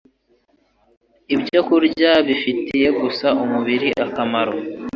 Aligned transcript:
ibyokurya 1.33 2.11
bifitiye 2.27 2.87
gusa 3.01 3.27
umubiri 3.43 3.89
akamaro, 4.05 4.53